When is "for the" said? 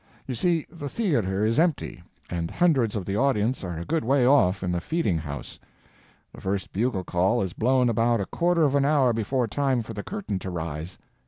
9.83-10.01